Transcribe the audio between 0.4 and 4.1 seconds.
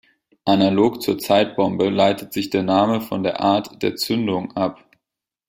Analog zur Zeitbombe leitet sich der Name von der Art der